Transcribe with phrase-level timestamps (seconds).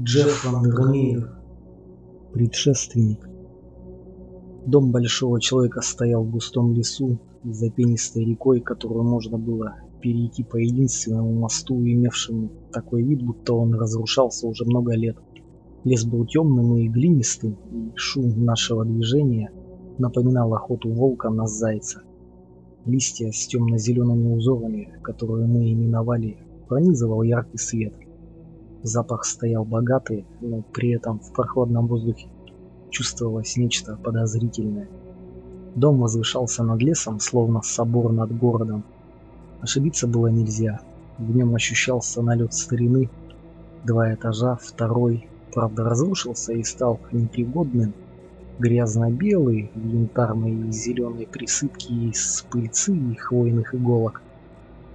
[0.00, 1.28] Джефф Вандермеер,
[2.32, 3.28] предшественник.
[4.64, 10.56] Дом большого человека стоял в густом лесу за пенистой рекой, которую можно было перейти по
[10.56, 15.16] единственному мосту, имевшему такой вид, будто он разрушался уже много лет.
[15.82, 19.50] Лес был темным и глинистым, и шум нашего движения
[19.98, 22.02] напоминал охоту волка на зайца.
[22.86, 26.38] Листья с темно-зелеными узорами, которые мы именовали,
[26.68, 27.94] пронизывал яркий свет–
[28.82, 32.28] Запах стоял богатый, но при этом в прохладном воздухе
[32.90, 34.88] чувствовалось нечто подозрительное.
[35.74, 38.84] Дом возвышался над лесом, словно собор над городом.
[39.60, 40.80] Ошибиться было нельзя.
[41.18, 43.10] В нем ощущался налет старины.
[43.84, 47.94] Два этажа, второй, правда, разрушился и стал непригодным.
[48.60, 54.22] Грязно-белый, в янтарной и зеленой присыпке из пыльцы и хвойных иголок.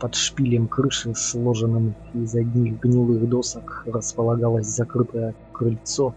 [0.04, 6.14] Под шпилем крыши, сложенным из одних гнилых досок, располагалось закрытое крыльцо,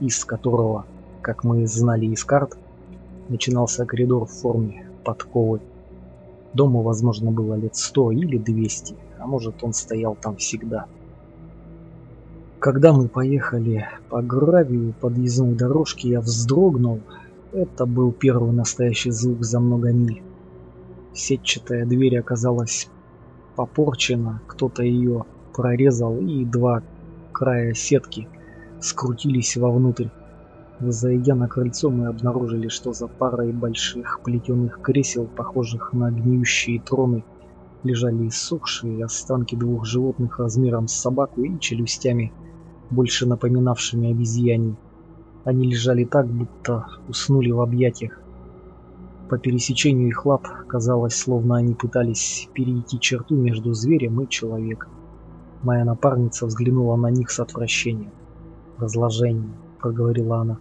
[0.00, 0.86] из которого,
[1.22, 2.58] как мы знали из карт,
[3.28, 5.60] начинался коридор в форме подковы.
[6.52, 10.86] Дому, возможно, было лет сто или двести, а может он стоял там всегда.
[12.58, 16.98] Когда мы поехали по гравию подъездной дорожки, я вздрогнул.
[17.52, 20.24] Это был первый настоящий звук за много миль.
[21.14, 22.88] Сетчатая дверь оказалась
[23.58, 26.84] попорчена, кто-то ее прорезал, и два
[27.32, 28.28] края сетки
[28.80, 30.10] скрутились вовнутрь.
[30.78, 37.24] Зайдя на крыльцо, мы обнаружили, что за парой больших плетеных кресел, похожих на гниющие троны,
[37.82, 42.32] лежали иссохшие останки двух животных размером с собаку и челюстями,
[42.90, 44.76] больше напоминавшими обезьяне.
[45.42, 48.20] Они лежали так, будто уснули в объятиях.
[49.28, 54.90] По пересечению их лап казалось, словно они пытались перейти черту между зверем и человеком.
[55.62, 58.12] Моя напарница взглянула на них с отвращением.
[58.78, 60.58] «Разложение»,— проговорила она.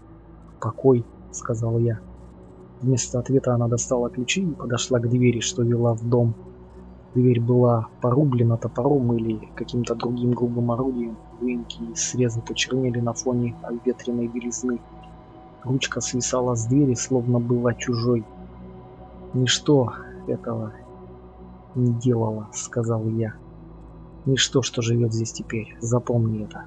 [0.60, 2.00] «Покой»,— сказал я.
[2.82, 6.36] Вместо ответа она достала ключи и подошла к двери, что вела в дом.
[7.16, 11.17] Дверь была порублена топором или каким-то другим грубым орудием.
[11.39, 14.82] Выемки и срезы почернели на фоне обветренной белизны.
[15.64, 18.26] Ручка свисала с двери, словно была чужой.
[19.37, 19.93] «Ничто
[20.27, 20.73] этого
[21.75, 23.36] не делало»,— сказал я.
[24.25, 25.77] «Ничто, что живет здесь теперь.
[25.80, 26.65] Запомни это».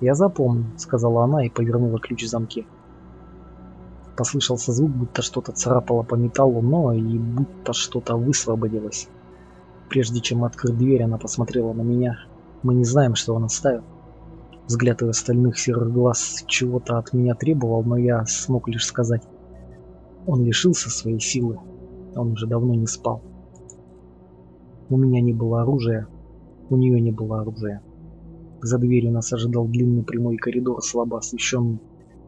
[0.00, 2.66] «Я запомню»,— сказала она и повернула ключ в замке.
[4.16, 9.08] Послышался звук, будто что-то царапало по металлу, но и будто что-то высвободилось.
[9.88, 12.16] Прежде чем открыть дверь, она посмотрела на меня.
[12.64, 13.84] Мы не знаем, что он оставил.
[14.66, 19.22] Взгляд ее остальных серых глаз чего-то от меня требовал, но я смог лишь сказать.
[20.26, 21.60] Он лишился своей силы.
[22.16, 23.22] Он уже давно не спал.
[24.88, 26.06] У меня не было оружия,
[26.70, 27.82] у нее не было оружия.
[28.62, 31.80] За дверью нас ожидал длинный прямой коридор, слабо освещенный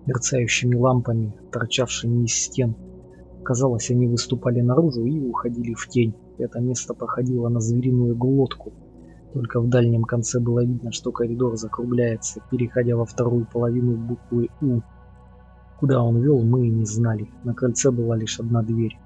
[0.07, 2.75] мерцающими лампами, торчавшими из стен.
[3.43, 6.15] Казалось, они выступали наружу и уходили в тень.
[6.39, 8.73] Это место походило на звериную глотку.
[9.33, 14.81] Только в дальнем конце было видно, что коридор закругляется, переходя во вторую половину буквы «У».
[15.79, 17.29] Куда он вел, мы не знали.
[17.45, 18.99] На кольце была лишь одна дверь.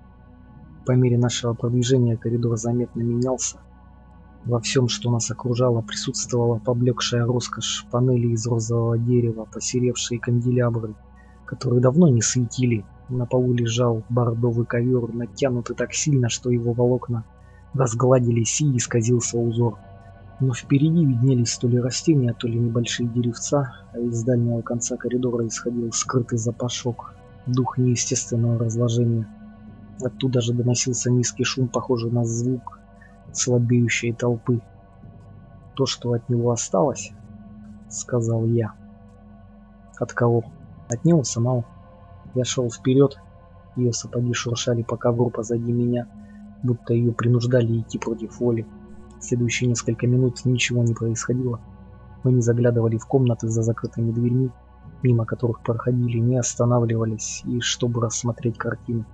[0.87, 3.59] По мере нашего продвижения коридор заметно менялся.
[4.45, 10.95] Во всем, что нас окружало, присутствовала поблекшая роскошь, панели из розового дерева, посеревшие канделябры,
[11.45, 12.87] которые давно не светили.
[13.11, 17.25] На полу лежал бордовый ковер, натянутый так сильно, что его волокна
[17.75, 19.79] разгладились и исказился узор.
[20.41, 25.47] Но впереди виднелись то ли растения, то ли небольшие деревца, а из дальнего конца коридора
[25.47, 27.15] исходил скрытый запашок,
[27.47, 29.29] дух неестественного разложения.
[30.03, 32.81] Оттуда же доносился низкий шум, похожий на звук
[33.33, 34.61] слабеющей толпы.
[35.75, 37.13] То, что от него осталось,
[37.89, 38.73] сказал я.
[39.99, 40.45] От кого?
[40.89, 41.65] От него самого.
[42.35, 43.19] Я шел вперед,
[43.77, 46.09] ее сапоги шуршали по ковру позади меня,
[46.63, 48.67] будто ее принуждали идти против воли.
[49.21, 51.61] следующие несколько минут ничего не происходило.
[52.23, 54.51] Мы не заглядывали в комнаты за закрытыми дверьми,
[55.03, 59.07] мимо которых проходили, не останавливались, и чтобы рассмотреть картину.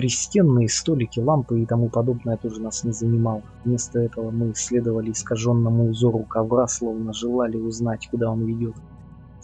[0.00, 3.42] Пристенные столики, лампы и тому подобное тоже нас не занимало.
[3.66, 8.74] Вместо этого мы исследовали искаженному узору ковра, словно желали узнать, куда он ведет.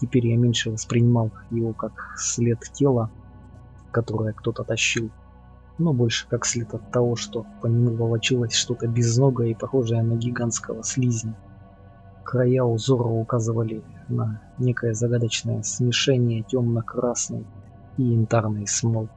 [0.01, 3.11] Теперь я меньше воспринимал его как след тела,
[3.91, 5.11] которое кто-то тащил,
[5.77, 10.15] но больше как след от того, что по нему волочилось что-то безногое и похожее на
[10.15, 11.37] гигантского слизня.
[12.25, 17.45] Края узора указывали на некое загадочное смешение темно-красной
[17.99, 19.11] и янтарной смолы.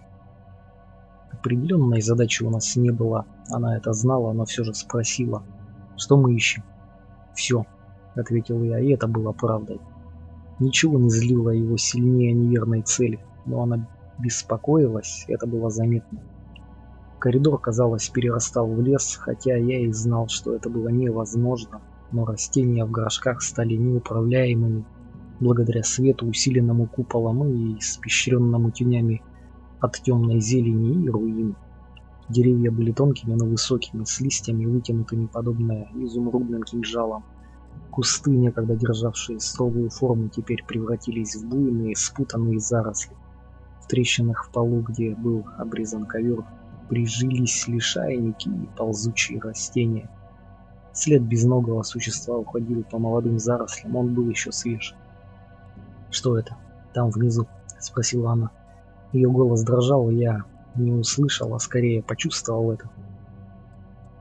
[1.31, 3.25] Определенной задачи у нас не было.
[3.49, 5.43] Она это знала, но все же спросила.
[5.97, 6.63] Что мы ищем?
[7.35, 7.65] Все,
[8.15, 9.79] ответил я, и это было правдой.
[10.59, 13.87] Ничего не злило его сильнее неверной цели, но она
[14.17, 16.19] беспокоилась, это было заметно.
[17.19, 21.81] Коридор, казалось, перерастал в лес, хотя я и знал, что это было невозможно,
[22.11, 24.85] но растения в горшках стали неуправляемыми
[25.39, 29.21] благодаря свету, усиленному куполом и испещренному тенями
[29.81, 31.55] от темной зелени и руин.
[32.29, 37.23] Деревья были тонкими, но высокими, с листьями, вытянутыми подобно изумрудным кинжалам.
[37.89, 43.15] Кусты, некогда державшие строгую форму, теперь превратились в буйные, спутанные заросли.
[43.81, 46.45] В трещинах в полу, где был обрезан ковер,
[46.87, 50.09] прижились лишайники и ползучие растения.
[50.93, 54.95] След безногого существа уходил по молодым зарослям, он был еще свеж.
[56.11, 56.57] «Что это?
[56.93, 57.47] Там внизу?»—
[57.79, 58.51] спросила она.
[59.11, 60.43] Ее голос дрожал, я
[60.75, 62.89] не услышал, а скорее почувствовал это.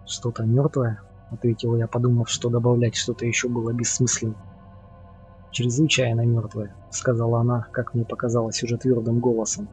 [0.07, 4.37] «Что-то мертвое?»— ответил я, подумав, что добавлять что-то еще было бессмысленно.
[5.51, 9.69] «Чрезвычайно мертвое»,— сказала она, как мне показалось уже твердым голосом.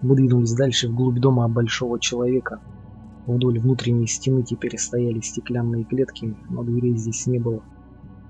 [0.00, 2.60] Мы двинулись дальше вглубь дома большого человека.
[3.26, 7.62] Вдоль внутренней стены теперь стояли стеклянные клетки, но дверей здесь не было.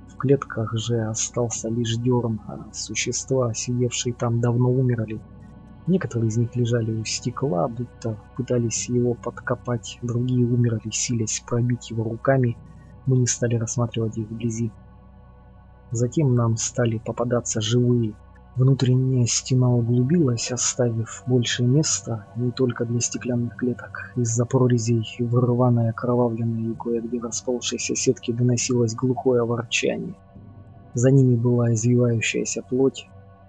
[0.08, 5.20] В клетках же остался лишь дерн, а существа, сидевшие там, давно умерли.
[5.88, 12.04] Некоторые из них лежали у стекла, будто пытались его подкопать, другие умерли, силясь пробить его
[12.04, 12.58] руками.
[13.06, 14.70] Мы не стали рассматривать их вблизи.
[15.90, 18.14] Затем нам стали попадаться живые.
[18.54, 24.12] Внутренняя стена углубилась, оставив больше места не только для стеклянных клеток.
[24.14, 30.14] Из-за прорезей в рваной окровавленной и кое-где расползшейся сетки доносилось глухое ворчание.
[30.92, 33.08] За ними была извивающаяся плоть,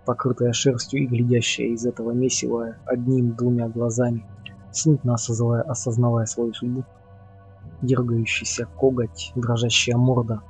[0.10, 4.26] покрытая шерстью и глядящая из этого месива одним-двумя глазами,
[4.72, 6.84] смутно осознавая, осознавая свою судьбу.
[7.84, 10.42] Дергающийся коготь, дрожащая морда.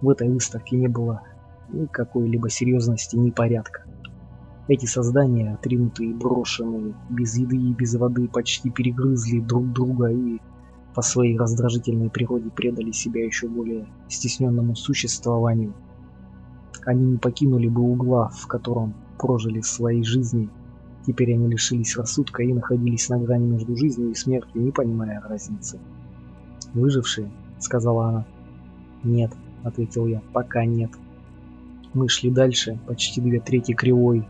[0.00, 1.22] В этой выставке не было
[1.70, 3.82] ни какой-либо серьезности, ни порядка.
[4.68, 10.38] Эти создания, отринутые и брошенные, без еды и без воды, почти перегрызли друг друга и
[10.94, 15.74] по своей раздражительной природе предали себя еще более стесненному существованию–
[16.86, 20.48] они не покинули бы угла, в котором прожили свои жизни.
[21.06, 25.78] Теперь они лишились рассудка и находились на грани между жизнью и смертью, не понимая разницы.
[26.74, 28.26] «Выжившие?»— сказала она.
[29.02, 29.32] «Нет»,—
[29.64, 30.90] ответил я,— «пока нет».
[31.92, 34.28] Мы шли дальше, почти две трети кривой.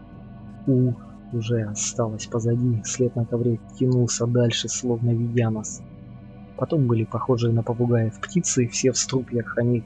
[0.66, 0.92] У
[1.32, 5.82] уже осталось позади, след на ковре тянулся дальше, словно ведя нас.
[6.56, 9.84] Потом были похожие на попугаев птицы, все в струпьях, они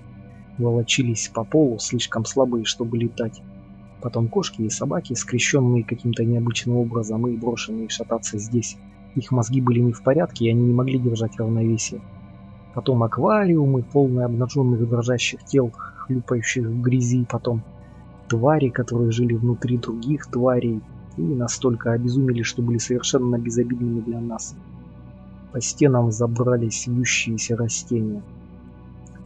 [0.59, 3.43] волочились по полу, слишком слабые, чтобы летать.
[4.01, 8.77] Потом кошки и собаки, скрещенные каким-то необычным образом и брошенные шататься здесь.
[9.15, 12.01] Их мозги были не в порядке, и они не могли держать равновесие.
[12.75, 17.25] Потом аквариумы, полные обнаженных дрожащих тел, хлюпающих в грязи.
[17.31, 17.63] Потом
[18.29, 20.81] твари, которые жили внутри других тварей
[21.17, 24.57] и настолько обезумели, что были совершенно безобидными для нас.
[25.53, 28.23] По стенам забрались вьющиеся растения.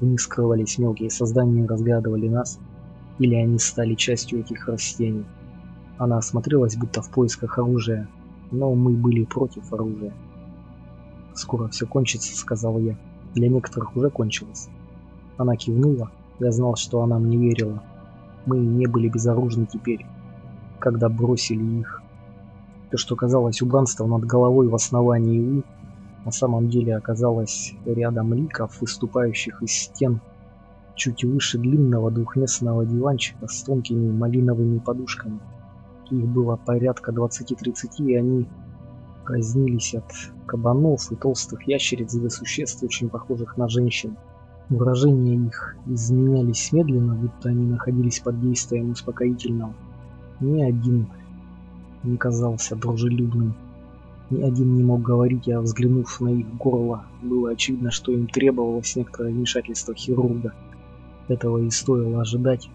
[0.01, 2.59] В них скрывались мелкие создания и разглядывали нас,
[3.19, 5.25] или они стали частью этих растений.
[5.99, 8.09] Она осмотрелась, будто в поисках оружия,
[8.51, 10.13] но мы были против оружия.
[11.35, 12.97] «Скоро все кончится»,— сказал я.
[13.35, 14.69] «Для некоторых уже кончилось».
[15.37, 16.11] Она кивнула.
[16.39, 17.83] Я знал, что она мне верила.
[18.47, 20.07] Мы не были безоружны теперь,
[20.79, 22.03] когда бросили их.
[22.91, 25.63] То, что казалось убранством над головой в основании У,
[26.29, 30.21] на самом деле оказалось рядом ликов, выступающих из стен
[30.95, 35.41] чуть выше длинного двухместного диванчика с тонкими малиновыми подушками.
[36.11, 38.47] Их было порядка 20-30, и они
[39.25, 40.05] разнились от
[40.45, 44.19] кабанов и толстых ящериц до существ, очень похожих на женщин.
[44.69, 49.73] Выражения их изменялись медленно, будто они находились под действием успокоительного.
[50.41, 51.09] Ни один
[52.03, 53.55] не казался дружелюбным.
[54.31, 58.95] Ни один не мог говорить, а взглянув на их горло, было очевидно, что им требовалось
[58.95, 60.53] некоторое вмешательство хирурга.
[61.29, 62.69] Этого и стоило ожидать.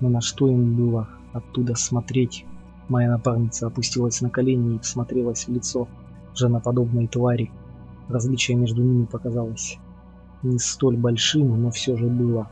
[0.00, 2.46] Но на что им было оттуда смотреть?
[2.88, 5.88] Моя напарница опустилась на колени и всмотрелась в лицо
[6.34, 7.50] женоподобной твари.
[8.08, 9.78] Различие между ними показалось
[10.42, 12.48] не столь большим, но все же было.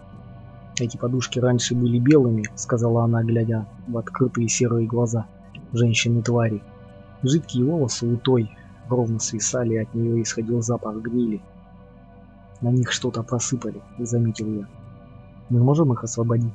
[0.78, 5.26] Эти подушки раньше были белыми, сказала она, глядя в открытые серые глаза
[5.72, 6.62] женщины-твари.
[7.22, 8.50] Жидкие волосы у той
[8.88, 11.42] ровно свисали, от нее исходил запах гнили.
[12.60, 14.66] На них что-то просыпали, заметил я.
[15.48, 16.54] Мы можем их освободить?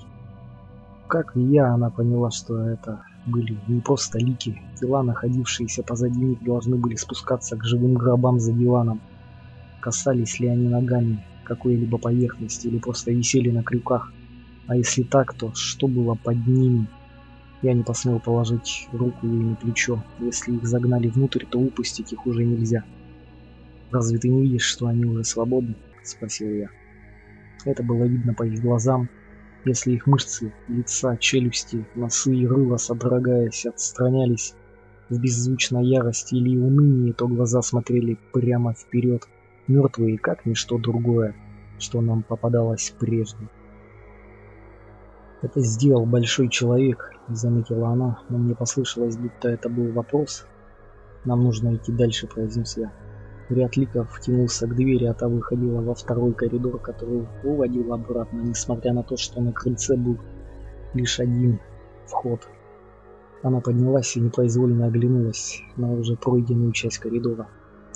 [1.07, 4.59] Как и я, она поняла, что это были не просто лики.
[4.79, 9.01] Тела, находившиеся позади них, должны были спускаться к живым гробам за диваном.
[9.81, 14.11] Касались ли они ногами какой-либо поверхности или просто висели на крюках?
[14.67, 16.87] А если так, то что было под ними?
[17.65, 20.03] Я не посмел положить руку ей на плечо.
[20.19, 22.83] Если их загнали внутрь, то выпустить их уже нельзя.
[23.89, 26.69] «Разве ты не видишь, что они уже свободны?»– спросил я.
[27.65, 29.09] Это было видно по их глазам,
[29.65, 34.53] если их мышцы, лица, челюсти, носы и рыла, содрогаясь, отстранялись
[35.09, 39.23] в беззвучной ярости или унынии, то глаза смотрели прямо вперед,
[39.65, 41.33] мертвые, как ничто другое,
[41.79, 43.49] что нам попадалось прежде.
[45.41, 50.45] «Это сделал большой человек»,— заметила она, но мне послышалось, будто это был вопрос.
[51.23, 52.91] «Нам нужно идти дальше»,— произнес я.
[53.49, 58.93] Ряд ликов тянулся к двери, а та выходила во второй коридор, который уводил обратно, несмотря
[58.93, 60.17] на то, что на крыльце был
[60.93, 61.59] лишь один
[62.05, 62.47] вход.
[63.43, 67.47] Она поднялась и непроизвольно оглянулась на уже пройденную часть коридора.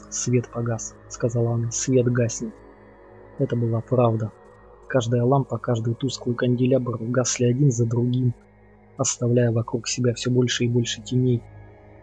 [0.10, 2.54] «Свет погас»,— сказала она,— «свет гаснет».
[3.40, 4.32] Это была правда.
[4.88, 8.34] Каждая лампа, каждый тусклый канделябр гасли один за другим,
[9.00, 11.42] оставляя вокруг себя все больше и больше теней,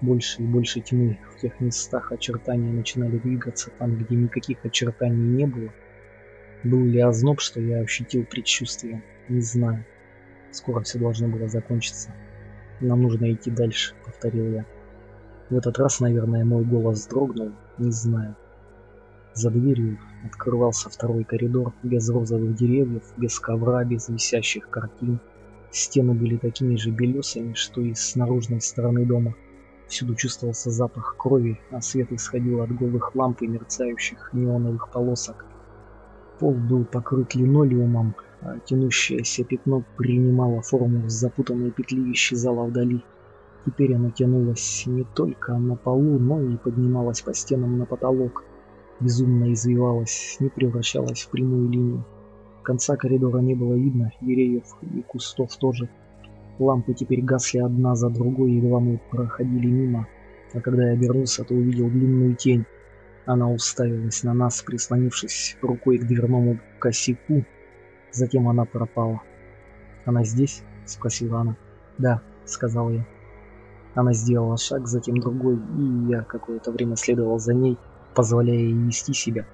[0.01, 1.19] больше и больше тьмы.
[1.35, 5.71] В тех местах очертания начинали двигаться, там, где никаких очертаний не было.
[6.65, 9.03] Был ли озноб, что я ощутил предчувствие?
[9.29, 9.85] Не знаю.
[10.51, 12.15] Скоро все должно было закончиться.
[12.81, 14.67] Нам нужно идти дальше, повторил я.
[15.51, 18.37] В этот раз, наверное, мой голос дрогнул, не знаю.
[19.35, 25.21] За дверью открывался второй коридор, без розовых деревьев, без ковра, без висящих картин.
[25.77, 29.35] Стены были такими же белесыми, что и с наружной стороны дома.
[29.89, 35.45] Всюду чувствовался запах крови, а свет исходил от голых ламп и мерцающих неоновых полосок.
[36.39, 43.05] Пол был покрыт линолеумом, а тянущееся пятно принимало форму запутанной петли и исчезало вдали.
[43.67, 48.45] Теперь оно тянулось не только на полу, но и поднималось по стенам на потолок.
[48.99, 52.07] Безумно извивалось, не превращалось в прямую линию.
[52.67, 55.89] Конца коридора не было видно, деревьев и кустов тоже.
[56.59, 60.09] Лампы теперь гасли одна за другой, едва мы проходили мимо.
[60.53, 62.65] А когда я обернулся, то увидел длинную тень.
[63.25, 67.45] Она уставилась на нас, прислонившись рукой к дверному косяку.
[68.11, 69.23] Затем она пропала.
[70.05, 71.57] «Она здесь?»— спросила она.
[71.99, 73.07] «Да»,— сказал я.
[73.95, 77.79] Она сделала шаг, затем другой, и я какое-то время следовал за ней,
[78.17, 79.47] позволяя ей нести себя.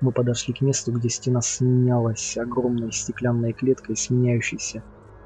[0.00, 4.82] Мы подошли к месту, где стена сменялась огромной стеклянной клеткой, сменяющейся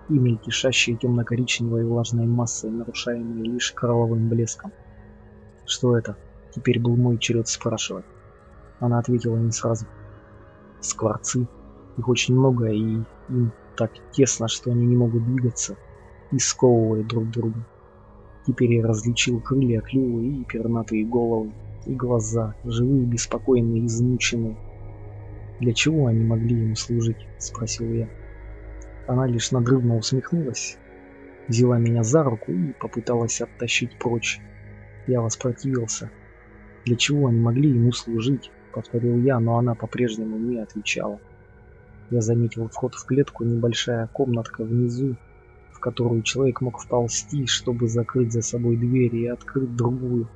[0.08, 4.72] и мельтешащей темно-коричневой влажной массой, нарушаемой лишь кровавым блеском.
[5.66, 6.16] Что это?
[6.54, 8.04] Теперь был мой черед спрашивать.
[8.78, 9.86] Она ответила не сразу.
[10.80, 11.48] Скворцы.
[11.96, 15.76] Их очень много, и им так тесно, что они не могут двигаться
[16.30, 17.66] и сковывают друг друга.
[18.46, 21.52] Теперь я различил крылья, клювы и пернатые головы,
[21.86, 24.56] и глаза, живые, беспокойные, измученные.
[25.60, 28.08] «Для чего они могли ему служить?»– спросил я.
[29.06, 30.78] Она лишь надрывно усмехнулась,
[31.48, 34.40] взяла меня за руку и попыталась оттащить прочь.
[35.06, 36.10] Я воспротивился.
[36.84, 38.50] Для чего они могли ему служить?
[38.72, 41.20] Повторил я, но она по-прежнему не отвечала.
[42.10, 45.16] Я заметил вход в клетку, небольшая комнатка внизу,
[45.72, 50.28] в которую человек мог вползти, чтобы закрыть за собой дверь и открыть другую,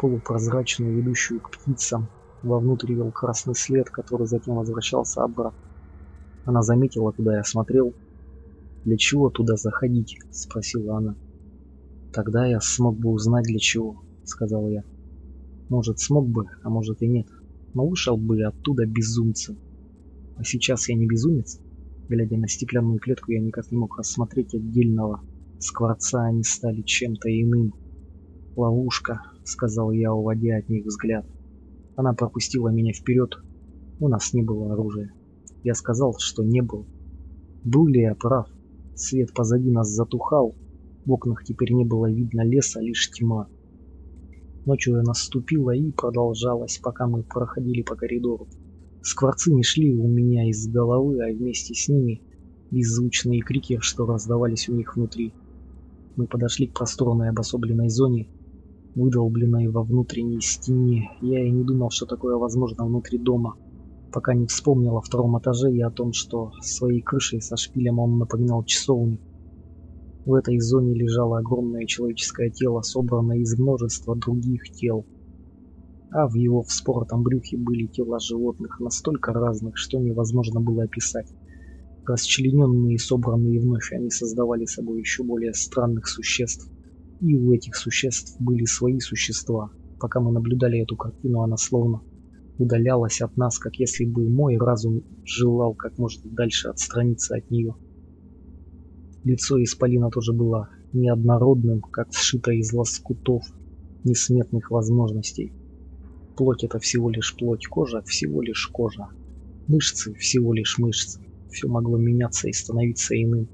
[0.00, 2.08] полупрозрачную, ведущую к птицам.
[2.42, 5.58] Вовнутрь вел красный след, который затем возвращался обратно.
[6.46, 7.94] Она заметила, куда я смотрел,
[8.84, 11.14] «Для чего туда заходить?»– спросила она.
[12.12, 14.84] «Тогда я смог бы узнать для чего»,– сказал я.
[15.68, 17.26] «Может, смог бы, а может и нет.
[17.74, 19.58] Но вышел бы оттуда безумцем.
[20.36, 21.60] А сейчас я не безумец?»
[22.08, 25.20] Глядя на стеклянную клетку, я никак не мог рассмотреть отдельного
[25.58, 27.74] скворца, они стали чем-то иным.
[28.56, 31.26] «Ловушка»,— сказал я, уводя от них взгляд.
[31.96, 33.36] Она пропустила меня вперед.
[33.98, 35.12] У нас не было оружия.
[35.62, 36.86] Я сказал, что не был.
[37.64, 38.46] Был ли я прав?
[38.94, 40.54] Свет позади нас затухал,
[41.04, 43.48] в окнах теперь не было видно леса, лишь тьма.
[44.66, 48.46] Ночь уже наступила и продолжалась, пока мы проходили по коридору.
[49.02, 52.20] Скворцы не шли у меня из головы, а вместе с ними
[52.70, 55.32] беззвучные крики, что раздавались у них внутри.
[56.16, 58.28] Мы подошли к просторной обособленной зоне,
[58.94, 61.10] выдолбленной во внутренней стене.
[61.20, 63.56] Я и не думал, что такое возможно внутри дома
[64.10, 68.18] пока не вспомнил о втором этаже и о том, что своей крышей со шпилем он
[68.18, 69.18] напоминал часовню.
[70.24, 75.06] В этой зоне лежало огромное человеческое тело, собранное из множества других тел.
[76.12, 81.32] А в его вспоротом брюхе были тела животных, настолько разных, что невозможно было описать.
[82.04, 86.68] Расчлененные и собранные вновь, они создавали собой еще более странных существ.
[87.20, 89.70] И у этих существ были свои существа.
[89.98, 92.02] Пока мы наблюдали эту картину, она словно
[92.58, 97.74] удалялась от нас, как если бы мой разум желал как можно дальше отстраниться от нее.
[99.24, 103.44] Лицо Исполина тоже было неоднородным, как сшито из лоскутов
[104.04, 105.52] несметных возможностей.
[106.36, 109.08] Плоть это всего лишь плоть, кожа всего лишь кожа.
[109.68, 111.20] Мышцы всего лишь мышцы.
[111.50, 113.48] Все могло меняться и становиться иным.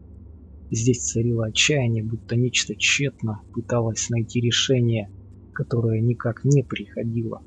[0.71, 5.09] Здесь царило отчаяние, будто нечто тщетно пыталось найти решение,
[5.53, 7.41] которое никак не приходило.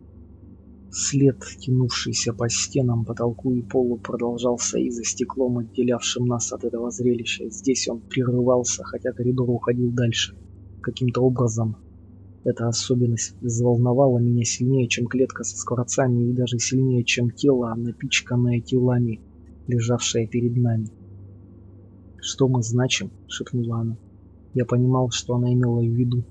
[0.92, 6.90] След, тянувшийся по стенам, потолку и полу, продолжался и за стеклом, отделявшим нас от этого
[6.92, 7.50] зрелища.
[7.50, 10.36] Здесь он прерывался, хотя коридор уходил дальше.
[10.82, 11.76] Каким-то образом
[12.46, 18.62] эта особенность взволновала меня сильнее, чем клетка со скворцами, и даже сильнее, чем тело, напичканное
[18.62, 19.22] телами,
[19.68, 20.88] лежавшее перед нами.
[22.22, 23.98] «Что мы значим?»— шепнула она.
[24.54, 26.24] Я понимал, что она имела в виду,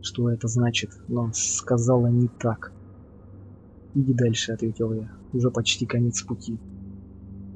[0.00, 2.72] что это значит, но сказала не так.
[3.94, 5.10] «Иди дальше»,— ответил я.
[5.32, 6.58] «Уже почти конец пути».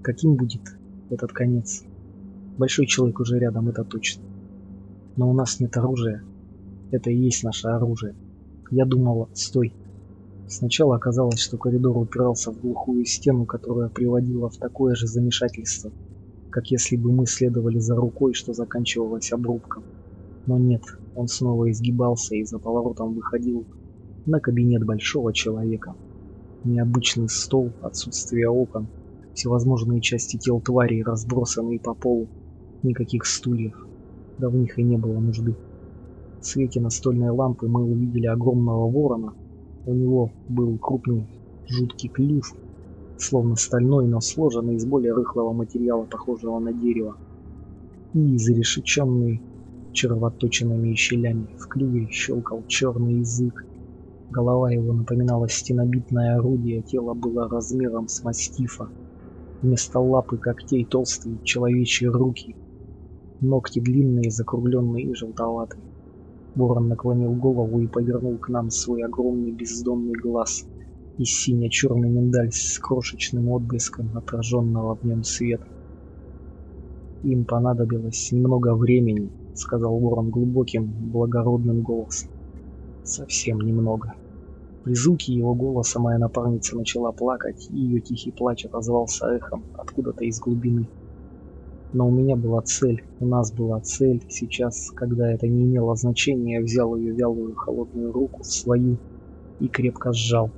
[0.03, 0.63] «Каким будет
[1.11, 1.85] этот конец?»
[2.59, 4.25] «Большой человек уже рядом, это точно.
[5.17, 6.23] Но у нас нет оружия.
[6.91, 8.15] Это и есть наше оружие.
[8.71, 9.29] Я думала...
[9.35, 9.73] Стой!»
[10.49, 15.91] Сначала оказалось, что коридор упирался в глухую стену, которая приводила в такое же замешательство,
[16.57, 19.85] как если бы мы следовали за рукой, что заканчивалось обрубком.
[20.47, 20.81] Но нет,
[21.15, 23.67] он снова изгибался и за поворотом выходил
[24.25, 25.95] на кабинет большого человека
[26.65, 28.87] необычный стол, отсутствие окон,
[29.35, 32.27] всевозможные части тел тварей, разбросанные по полу,
[32.83, 33.87] никаких стульев,
[34.39, 35.55] да в них и не было нужды.
[36.41, 39.35] В свете настольной лампы мы увидели огромного ворона,
[39.85, 41.27] у него был крупный
[41.69, 42.55] жуткий клюв,
[43.19, 47.17] словно стальной, но сложенный из более рыхлого материала, похожего на дерево,
[48.13, 49.43] и зарешеченный
[49.93, 51.57] червоточинами и щелями.
[51.59, 53.67] В клюве щелкал черный язык,
[54.29, 58.89] Голова его напоминала стенобитное орудие, тело было размером с мастифа.
[59.63, 62.57] Вместо лапы когтей толстые человечьи руки.
[63.41, 65.85] Ногти длинные, закругленные и желтоватые.
[66.57, 70.67] Ворон наклонил голову и повернул к нам свой огромный бездонный глаз
[71.19, 75.67] и сине-черный миндаль с крошечным отблеском отраженного в нем света.
[77.23, 82.31] «Им понадобилось немного времени»,— сказал Ворон глубоким, благородным голосом.
[83.03, 84.15] Совсем немного.
[84.85, 90.25] При звуке его голоса моя напарница начала плакать, и ее тихий плач отозвался эхом откуда-то
[90.25, 90.89] из глубины.
[91.93, 94.25] Но у меня была цель, у нас была цель.
[94.29, 98.99] Сейчас, когда это не имело значения, я взял ее вялую холодную руку в свою
[99.61, 100.51] и крепко сжал.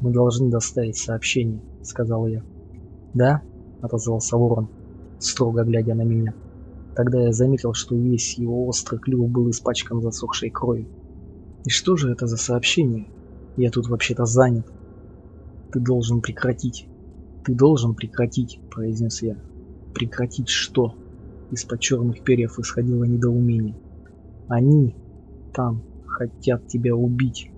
[0.00, 2.42] «Мы должны доставить сообщение»,— сказал я.
[3.14, 3.42] «Да?»—
[3.82, 4.68] отозвался ворон,
[5.18, 6.34] строго глядя на меня.
[6.96, 10.88] Тогда я заметил, что весь его острый клюв был испачкан засохшей кровью.
[11.64, 13.06] И что же это за сообщение?
[13.56, 14.66] Я тут вообще-то занят.
[15.72, 16.88] Ты должен прекратить.
[17.44, 19.36] Ты должен прекратить, произнес я.
[19.94, 20.94] Прекратить что?
[21.50, 23.76] Из-под черных перьев исходило недоумение.
[24.48, 24.96] Они
[25.52, 27.50] там хотят тебя убить.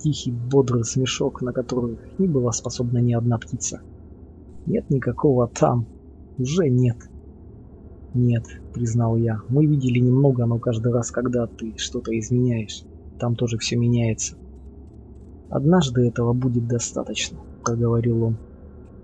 [0.00, 3.82] Тихий, бодрый смешок, на который не была способна ни одна птица.
[4.64, 5.86] Нет никакого там.
[6.38, 6.96] Уже нет.
[8.14, 9.42] Нет, признал я.
[9.48, 12.84] Мы видели немного, но каждый раз, когда ты что-то изменяешь,
[13.18, 14.36] там тоже все меняется.
[15.50, 18.38] Однажды этого будет достаточно, проговорил он.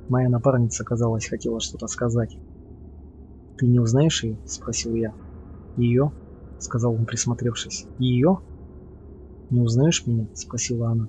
[0.09, 2.39] Моя напарница, казалось, хотела что-то сказать.
[3.59, 4.39] Ты не узнаешь ее?
[4.47, 5.13] спросил я.
[5.77, 6.13] Ее?
[6.59, 7.87] сказал он, присмотревшись.
[7.99, 8.39] Ее?
[9.49, 10.29] Не узнаешь меня?
[10.35, 11.09] спросила она.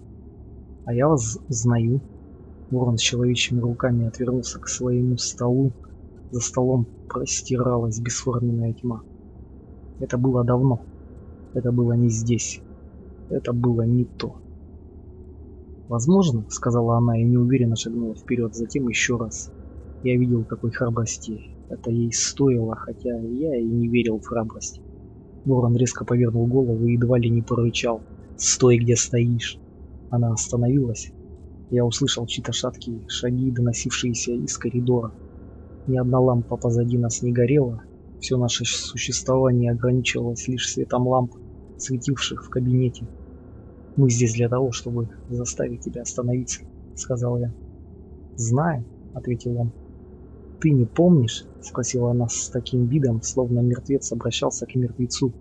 [0.85, 2.01] А я вас знаю.
[2.69, 5.73] Ворон с человечьими руками отвернулся к своему столу.
[6.29, 9.01] За столом простиралась бесформенная тьма.
[9.99, 10.85] Это было давно.
[11.53, 12.63] Это было не здесь.
[13.29, 14.39] Это было не то.
[15.87, 19.51] «Возможно»,— сказала она и неуверенно шагнула вперед, затем еще раз.
[20.01, 24.81] Я видел, какой храбрости это ей стоило, хотя я и не верил в храбрость.
[25.45, 28.05] Ворон резко повернул голову и едва ли не прорычал.
[28.37, 29.59] «Стой, где стоишь!»
[30.09, 31.11] Она остановилась.
[31.69, 35.13] Я услышал чьи-то шаткие шаги, доносившиеся из коридора.
[35.87, 37.81] Ни одна лампа позади нас не горела.
[38.19, 41.33] Все наше существование ограничивалось лишь светом ламп,
[41.77, 43.09] светивших в кабинете.
[43.95, 46.61] «Мы здесь для того, чтобы заставить тебя остановиться»,—
[46.93, 47.55] сказал я.
[48.35, 49.73] «Знаю»,— ответил он.
[50.59, 55.33] «Ты не помнишь?»— спросила она с таким видом, словно мертвец обращался к мертвецу,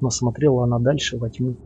[0.00, 1.58] но смотрела она дальше во тьму.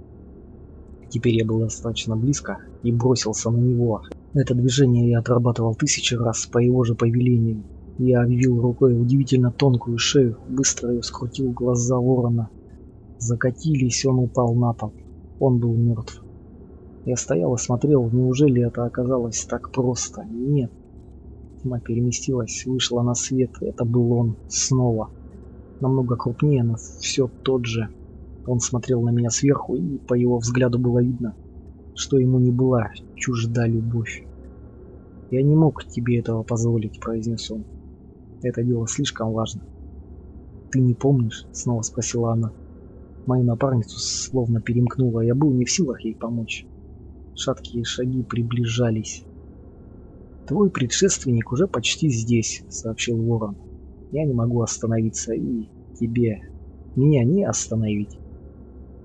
[1.12, 4.00] Теперь я был достаточно близко и бросился на него.
[4.32, 7.64] Это движение я отрабатывал тысячи раз по его же повелению.
[7.98, 12.48] Я обвил рукой удивительно тонкую шею, быстро ее скрутил глаза ворона.
[13.18, 14.94] Закатились, он упал на пол.
[15.38, 16.22] Он был мертв.
[17.04, 20.24] Я стоял и смотрел, неужели это оказалось так просто?
[20.24, 20.72] Нет.
[21.60, 25.10] Тьма переместилась, вышла на свет, это был он, снова.
[25.78, 27.90] намного крупнее, но все тот же.
[28.44, 31.36] Он смотрел на меня сверху, и по его взгляду было видно,
[31.92, 34.28] что ему не была чужда любовь.
[35.30, 37.66] «Я не мог тебе этого позволить»,— произнес он.
[38.42, 39.64] «Это дело слишком важно».
[40.70, 42.52] «Ты не помнишь?»— снова спросила она.
[43.24, 46.66] Мою напарницу словно перемкнула, я был не в силах ей помочь.
[47.34, 49.26] Шаткие шаги приближались.
[50.44, 53.58] «Твой предшественник уже почти здесь»,— сообщил Ворон.
[54.10, 56.40] «Я не могу остановиться, и тебе
[56.96, 58.21] меня не остановить».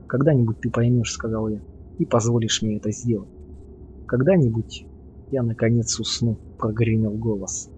[0.08, 1.62] «Когда-нибудь ты поймешь»,— сказал я,—
[1.98, 3.30] «и позволишь мне это сделать».
[4.06, 4.88] «Когда-нибудь
[5.32, 7.70] я, наконец, усну»,— прогремел голос.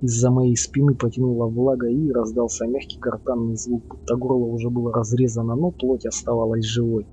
[0.00, 5.54] Из-за моей спины потянула влага и раздался мягкий гортанный звук, будто горло уже было разрезано,
[5.54, 7.08] но плоть оставалась живой.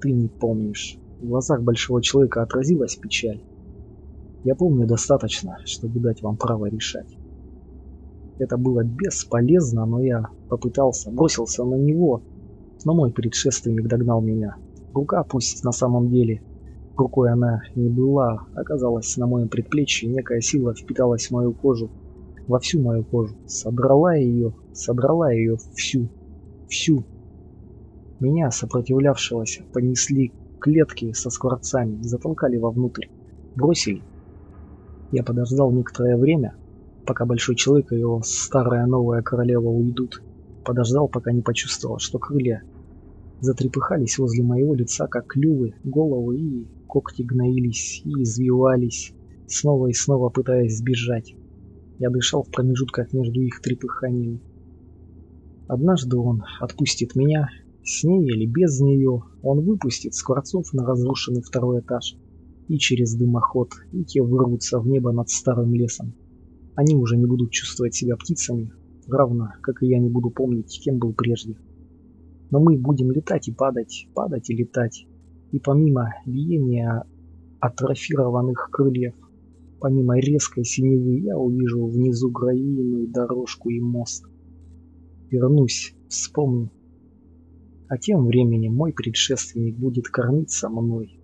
[0.00, 0.98] «Ты не помнишь».
[1.20, 3.44] В глазах большого человека отразилась печаль.
[4.44, 7.16] Я помню достаточно, чтобы дать вам право решать.
[8.38, 12.24] Это было бесполезно, но я попытался, бросился на него,
[12.84, 14.56] но мой предшественник догнал меня.
[14.94, 16.42] Рука, пусть на самом деле
[16.96, 21.90] рукой она не была, оказалась на моем предплечье, некая сила впиталась в мою кожу,
[22.46, 26.08] во всю мою кожу, содрала ее, содрала ее всю,
[26.68, 27.04] всю.
[28.20, 33.06] Меня, сопротивлявшегося, понесли клетки со скворцами, затолкали вовнутрь,
[33.56, 34.02] бросили
[35.12, 36.54] я подождал некоторое время,
[37.06, 40.22] пока Большой Человек и его старая новая королева уйдут.
[40.64, 42.62] Подождал, пока не почувствовал, что крылья
[43.42, 49.12] затрепыхались возле моего лица, как клювы, головы и когти гноились и извивались,
[49.48, 51.34] снова и снова пытаясь сбежать.
[51.98, 54.40] Я дышал в промежутках между их трепыханиями.
[55.66, 57.48] Однажды он отпустит меня,
[57.82, 62.16] с ней или без нее, он выпустит Скворцов на разрушенный второй этаж
[62.68, 66.14] и через дымоход, и те вырвутся в небо над старым лесом.
[66.76, 68.72] Они уже не будут чувствовать себя птицами,
[69.08, 71.56] равно как и я не буду помнить, кем был прежде.
[72.52, 75.06] Но мы будем летать и падать, падать и летать.
[75.52, 77.04] И помимо биения
[77.60, 79.14] атрофированных крыльев,
[79.80, 84.26] помимо резкой синевы, я увижу внизу гравийную дорожку и мост.
[85.30, 86.70] Вернусь, вспомню.
[87.88, 91.21] А тем временем мой предшественник будет кормиться мной